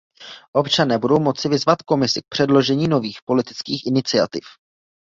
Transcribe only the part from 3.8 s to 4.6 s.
iniciativ.